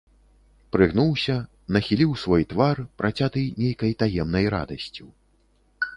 Прыгнуўся, 0.75 1.35
нахіліў 1.77 2.11
свой 2.23 2.43
твар, 2.53 2.75
працяты 3.03 3.41
нейкай 3.63 3.91
таемнай 4.03 4.45
радасцю. 4.55 5.05